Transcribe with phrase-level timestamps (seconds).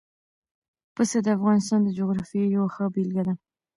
[0.95, 3.33] پسه د افغانستان د جغرافیې یوه ښه بېلګه ده.